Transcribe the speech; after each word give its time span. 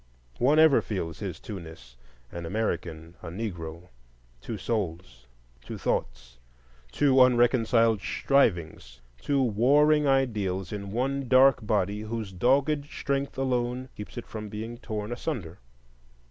One 0.39 0.57
ever 0.57 0.81
feels 0.81 1.19
his 1.19 1.39
twoness,—an 1.39 2.43
American, 2.47 3.13
a 3.21 3.27
Negro; 3.27 3.89
two 4.41 4.57
souls, 4.57 5.27
two 5.63 5.77
thoughts, 5.77 6.39
two 6.91 7.21
unreconciled 7.21 8.01
strivings; 8.01 8.99
two 9.19 9.43
warring 9.43 10.07
ideals 10.07 10.71
in 10.71 10.89
one 10.89 11.27
dark 11.27 11.63
body, 11.63 12.01
whose 12.01 12.31
dogged 12.33 12.85
strength 12.87 13.37
alone 13.37 13.89
keeps 13.95 14.17
it 14.17 14.25
from 14.25 14.49
being 14.49 14.79
torn 14.79 15.11
asunder. 15.11 15.59